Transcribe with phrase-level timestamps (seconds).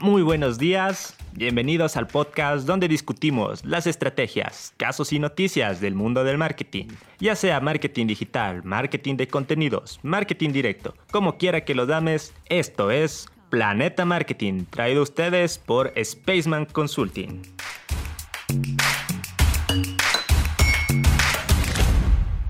[0.00, 6.22] Muy buenos días, bienvenidos al podcast donde discutimos las estrategias, casos y noticias del mundo
[6.22, 6.86] del marketing,
[7.18, 12.92] ya sea marketing digital, marketing de contenidos, marketing directo, como quiera que lo dames, esto
[12.92, 17.42] es Planeta Marketing, traído a ustedes por Spaceman Consulting.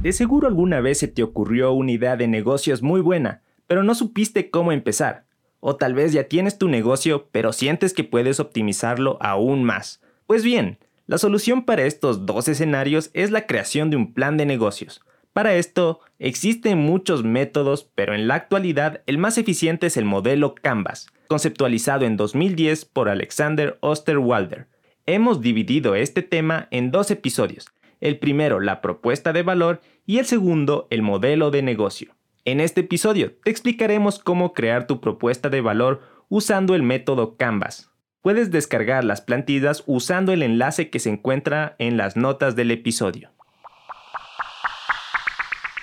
[0.00, 3.94] De seguro alguna vez se te ocurrió una idea de negocios muy buena, pero no
[3.94, 5.26] supiste cómo empezar.
[5.66, 10.02] O tal vez ya tienes tu negocio, pero sientes que puedes optimizarlo aún más.
[10.26, 14.44] Pues bien, la solución para estos dos escenarios es la creación de un plan de
[14.44, 15.00] negocios.
[15.32, 20.54] Para esto, existen muchos métodos, pero en la actualidad el más eficiente es el modelo
[20.54, 24.66] Canvas, conceptualizado en 2010 por Alexander Osterwalder.
[25.06, 27.72] Hemos dividido este tema en dos episodios.
[28.02, 32.14] El primero, la propuesta de valor, y el segundo, el modelo de negocio.
[32.46, 37.90] En este episodio te explicaremos cómo crear tu propuesta de valor usando el método Canvas.
[38.20, 43.30] Puedes descargar las plantillas usando el enlace que se encuentra en las notas del episodio.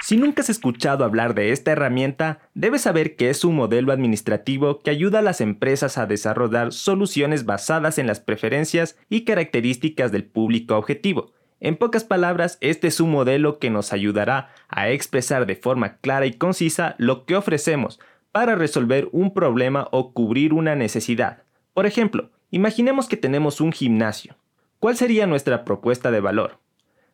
[0.00, 4.78] Si nunca has escuchado hablar de esta herramienta, debes saber que es un modelo administrativo
[4.78, 10.24] que ayuda a las empresas a desarrollar soluciones basadas en las preferencias y características del
[10.24, 11.32] público objetivo,
[11.64, 16.26] en pocas palabras, este es un modelo que nos ayudará a expresar de forma clara
[16.26, 17.98] y concisa lo que ofrecemos
[18.32, 21.44] para resolver un problema o cubrir una necesidad.
[21.72, 24.36] Por ejemplo, imaginemos que tenemos un gimnasio.
[24.78, 26.58] ¿Cuál sería nuestra propuesta de valor?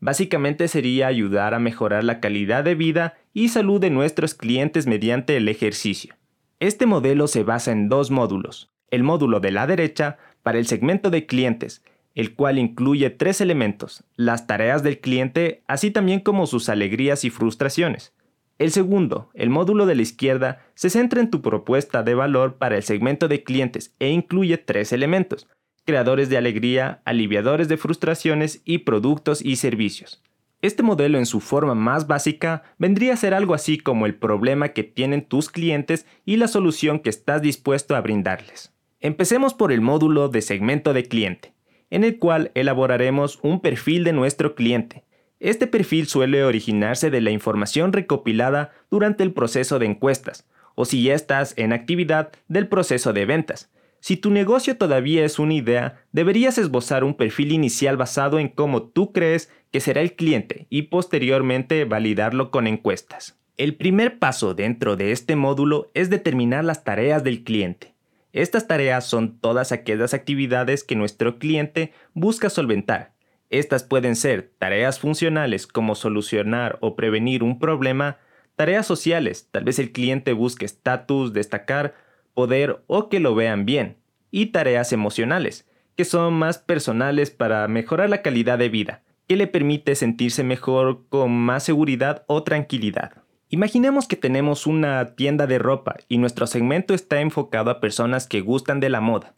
[0.00, 5.36] Básicamente sería ayudar a mejorar la calidad de vida y salud de nuestros clientes mediante
[5.36, 6.16] el ejercicio.
[6.58, 8.72] Este modelo se basa en dos módulos.
[8.90, 14.04] El módulo de la derecha para el segmento de clientes, el cual incluye tres elementos,
[14.16, 18.12] las tareas del cliente, así también como sus alegrías y frustraciones.
[18.58, 22.76] El segundo, el módulo de la izquierda, se centra en tu propuesta de valor para
[22.76, 25.48] el segmento de clientes e incluye tres elementos,
[25.84, 30.22] creadores de alegría, aliviadores de frustraciones y productos y servicios.
[30.60, 34.68] Este modelo en su forma más básica vendría a ser algo así como el problema
[34.68, 38.72] que tienen tus clientes y la solución que estás dispuesto a brindarles.
[39.00, 41.52] Empecemos por el módulo de segmento de cliente
[41.92, 45.04] en el cual elaboraremos un perfil de nuestro cliente.
[45.40, 51.02] Este perfil suele originarse de la información recopilada durante el proceso de encuestas, o si
[51.02, 53.70] ya estás en actividad del proceso de ventas.
[54.00, 58.84] Si tu negocio todavía es una idea, deberías esbozar un perfil inicial basado en cómo
[58.84, 63.38] tú crees que será el cliente y posteriormente validarlo con encuestas.
[63.58, 67.91] El primer paso dentro de este módulo es determinar las tareas del cliente.
[68.32, 73.12] Estas tareas son todas aquellas actividades que nuestro cliente busca solventar.
[73.50, 78.16] Estas pueden ser tareas funcionales como solucionar o prevenir un problema,
[78.56, 81.94] tareas sociales, tal vez el cliente busque estatus, destacar,
[82.32, 83.98] poder o que lo vean bien,
[84.30, 89.46] y tareas emocionales, que son más personales para mejorar la calidad de vida, que le
[89.46, 93.21] permite sentirse mejor con más seguridad o tranquilidad.
[93.54, 98.40] Imaginemos que tenemos una tienda de ropa y nuestro segmento está enfocado a personas que
[98.40, 99.34] gustan de la moda.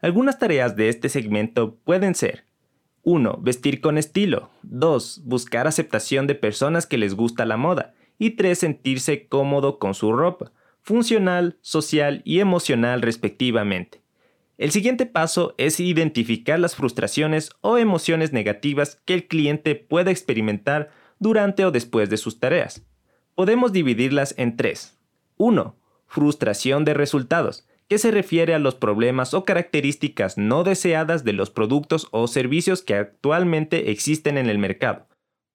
[0.00, 2.46] Algunas tareas de este segmento pueden ser
[3.02, 3.38] 1.
[3.42, 4.48] Vestir con estilo.
[4.62, 5.24] 2.
[5.26, 7.92] Buscar aceptación de personas que les gusta la moda.
[8.18, 8.58] Y 3.
[8.58, 14.00] Sentirse cómodo con su ropa, funcional, social y emocional respectivamente.
[14.56, 20.88] El siguiente paso es identificar las frustraciones o emociones negativas que el cliente pueda experimentar
[21.18, 22.86] durante o después de sus tareas
[23.40, 24.98] podemos dividirlas en tres.
[25.38, 25.74] 1.
[26.06, 31.48] Frustración de resultados, que se refiere a los problemas o características no deseadas de los
[31.48, 35.06] productos o servicios que actualmente existen en el mercado.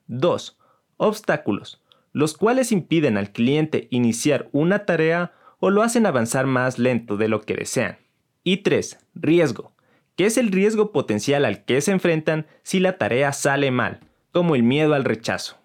[0.07, 0.57] 2.
[0.97, 7.17] Obstáculos, los cuales impiden al cliente iniciar una tarea o lo hacen avanzar más lento
[7.17, 7.99] de lo que desean.
[8.43, 8.97] Y 3.
[9.13, 9.73] Riesgo,
[10.15, 13.99] que es el riesgo potencial al que se enfrentan si la tarea sale mal,
[14.31, 15.57] como el miedo al rechazo.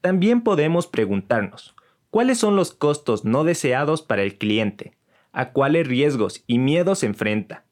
[0.00, 1.74] También podemos preguntarnos,
[2.10, 4.96] ¿cuáles son los costos no deseados para el cliente?
[5.32, 7.64] ¿A cuáles riesgos y miedos se enfrenta?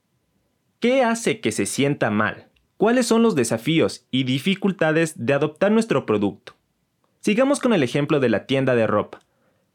[0.81, 2.49] ¿Qué hace que se sienta mal?
[2.77, 6.55] ¿Cuáles son los desafíos y dificultades de adoptar nuestro producto?
[7.21, 9.21] Sigamos con el ejemplo de la tienda de ropa.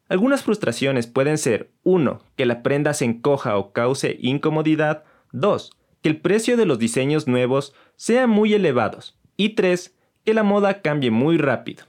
[0.07, 2.21] Algunas frustraciones pueden ser 1.
[2.35, 5.03] Que la prenda se encoja o cause incomodidad.
[5.31, 5.71] 2.
[6.03, 9.17] Que el precio de los diseños nuevos sea muy elevados.
[9.37, 9.95] Y 3.
[10.25, 11.88] Que la moda cambie muy rápido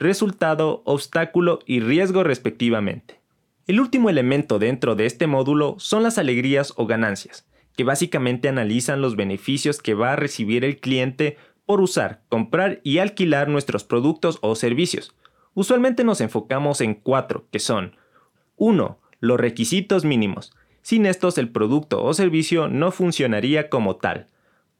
[0.00, 3.20] resultado, obstáculo y riesgo respectivamente.
[3.66, 9.02] El último elemento dentro de este módulo son las alegrías o ganancias, que básicamente analizan
[9.02, 11.36] los beneficios que va a recibir el cliente
[11.66, 15.14] por usar, comprar y alquilar nuestros productos o servicios.
[15.54, 17.94] Usualmente nos enfocamos en cuatro, que son
[18.56, 18.98] 1.
[19.20, 20.52] Los requisitos mínimos,
[20.82, 24.28] Sin estos el producto o servicio no funcionaría como tal.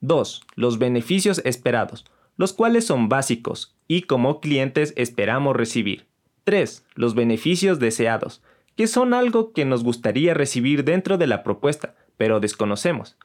[0.01, 0.43] 2.
[0.55, 2.07] Los beneficios esperados,
[2.41, 6.07] los cuales son básicos y como clientes esperamos recibir.
[6.45, 6.87] 3.
[6.95, 8.43] Los beneficios deseados,
[8.77, 13.19] que son algo que nos gustaría recibir dentro de la propuesta, pero desconocemos.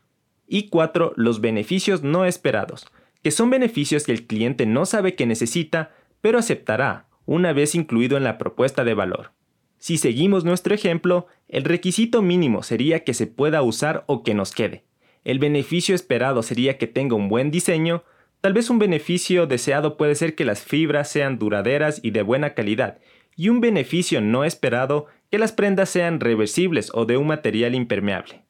[0.50, 1.14] Y 4.
[1.16, 2.88] Los beneficios no esperados,
[3.24, 8.18] que son beneficios que el cliente no sabe que necesita, pero aceptará una vez incluido
[8.18, 9.32] en la propuesta de valor.
[9.78, 14.52] Si seguimos nuestro ejemplo, el requisito mínimo sería que se pueda usar o que nos
[14.52, 14.84] quede.
[15.24, 18.04] El beneficio esperado sería que tenga un buen diseño,
[18.46, 22.54] tal vez un beneficio deseado puede ser que las fibras sean duraderas y de buena
[22.54, 23.00] calidad,
[23.36, 28.44] y un beneficio no esperado que las prendas sean reversibles o de un material impermeable.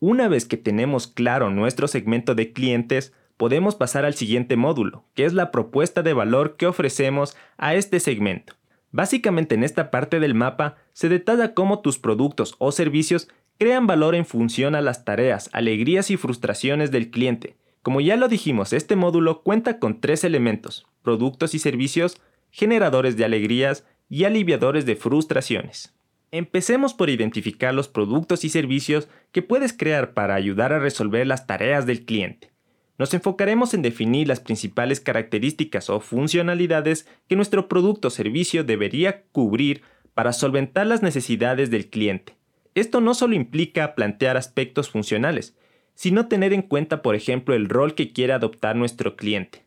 [0.00, 5.24] Una vez que tenemos claro nuestro segmento de clientes, podemos pasar al siguiente módulo, que
[5.24, 8.54] es la propuesta de valor que ofrecemos a este segmento.
[8.90, 14.16] Básicamente en esta parte del mapa se detalla cómo tus productos o servicios crean valor
[14.16, 17.54] en función a las tareas, alegrías y frustraciones del cliente.
[17.88, 22.20] Como ya lo dijimos, este módulo cuenta con tres elementos, productos y servicios,
[22.50, 25.94] generadores de alegrías y aliviadores de frustraciones.
[26.30, 31.46] Empecemos por identificar los productos y servicios que puedes crear para ayudar a resolver las
[31.46, 32.50] tareas del cliente
[32.98, 39.22] nos enfocaremos en definir las principales características o funcionalidades que nuestro producto o servicio debería
[39.32, 39.80] cubrir
[40.12, 42.36] para solventar las necesidades del cliente.
[42.74, 45.56] Esto no solo implica plantear aspectos funcionales,
[45.98, 49.64] sino tener en cuenta, por ejemplo, el rol que quiere adoptar nuestro cliente.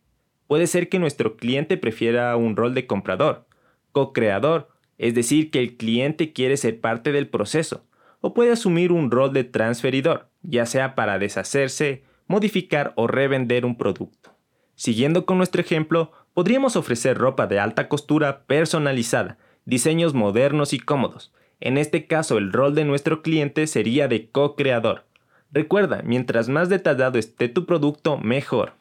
[0.47, 3.45] Puede ser que nuestro cliente prefiera un rol de comprador,
[3.91, 7.83] co-creador, es decir, que el cliente quiere ser parte del proceso,
[8.21, 13.75] o puede asumir un rol de transferidor, ya sea para deshacerse, modificar o revender un
[13.75, 14.33] producto.
[14.75, 21.33] Siguiendo con nuestro ejemplo, podríamos ofrecer ropa de alta costura personalizada, diseños modernos y cómodos.
[21.59, 25.10] En este caso, el rol de nuestro cliente sería de co-creador.
[25.51, 28.73] Recuerda, mientras más detallado esté tu producto, mejor.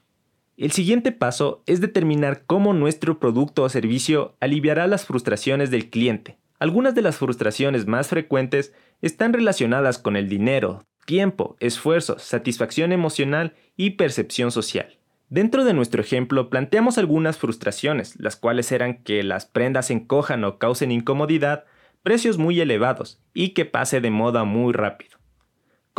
[0.56, 6.38] El siguiente paso es determinar cómo nuestro producto o servicio aliviará las frustraciones del cliente.
[6.58, 13.54] Algunas de las frustraciones más frecuentes están relacionadas con el dinero, tiempo, esfuerzo, satisfacción emocional
[13.76, 14.98] y percepción social.
[15.30, 20.58] Dentro de nuestro ejemplo planteamos algunas frustraciones, las cuales eran que las prendas encojan o
[20.58, 21.64] causen incomodidad,
[22.02, 25.19] precios muy elevados y que pase de moda muy rápido.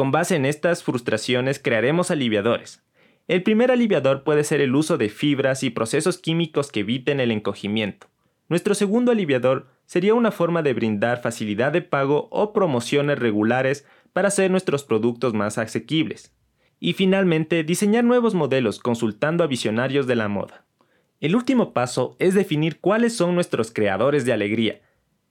[0.02, 2.82] Con base en estas frustraciones crearemos aliviadores.
[3.28, 7.30] El primer aliviador puede ser el uso de fibras y procesos químicos que eviten el
[7.30, 8.08] encogimiento.
[8.50, 14.30] Nuestro segundo aliviador sería una forma de brindar facilidad de pago o promociones regulares para
[14.30, 16.34] hacer nuestros productos más asequibles.
[16.80, 20.66] Y finalmente, diseñar nuevos modelos consultando a visionarios de la moda.
[21.20, 24.82] El último paso es definir cuáles son nuestros creadores de alegría.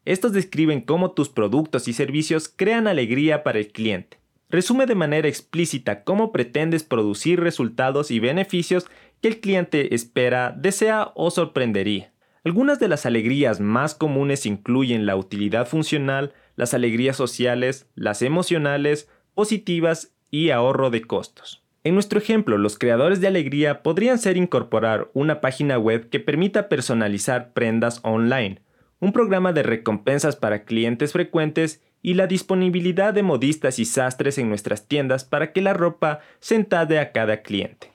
[0.04, 4.20] Estos describen cómo tus productos y servicios crean alegría para el cliente.
[4.50, 8.86] Resume de manera explícita cómo pretendes producir resultados y beneficios
[9.20, 12.12] que el cliente espera, desea o sorprendería.
[12.42, 19.08] Algunas de las alegrías más comunes incluyen la utilidad funcional, las alegrías sociales, las emocionales,
[19.34, 21.62] positivas y ahorro de costos.
[21.84, 26.68] En nuestro ejemplo, los creadores de alegría podrían ser incorporar una página web que permita
[26.68, 28.62] personalizar prendas online,
[28.98, 34.48] un programa de recompensas para clientes frecuentes y la disponibilidad de modistas y sastres en
[34.48, 37.92] nuestras tiendas para que la ropa se entade a cada cliente.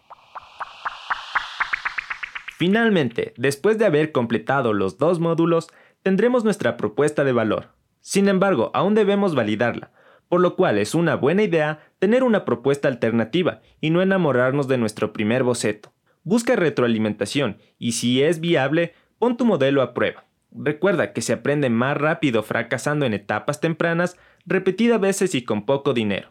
[2.58, 5.68] Finalmente, después de haber completado los dos módulos,
[6.04, 9.92] tendremos nuestra propuesta de valor, sin embargo, aún debemos validarla,
[10.30, 14.78] por lo cual es una buena idea tener una propuesta alternativa y no enamorarnos de
[14.78, 15.92] nuestro primer boceto.
[16.22, 20.26] Busca retroalimentación y si es viable, pon tu modelo a prueba.
[20.58, 25.94] Recuerda que se aprende más rápido fracasando en etapas tempranas, repetidas veces y con poco
[25.94, 26.30] dinero.